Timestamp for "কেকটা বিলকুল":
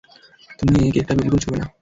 0.93-1.39